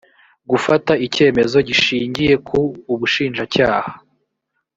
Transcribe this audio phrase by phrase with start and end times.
[0.49, 2.59] gufata icyemezo gishingiye ku
[2.93, 3.91] ubushinjacyaha